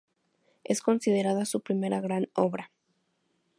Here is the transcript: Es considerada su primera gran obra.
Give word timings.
Es 0.63 0.81
considerada 0.81 1.45
su 1.45 1.61
primera 1.61 2.01
gran 2.01 2.27
obra. 2.33 2.71